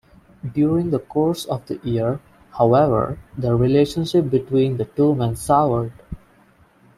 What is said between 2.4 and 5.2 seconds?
however, the relationship between the two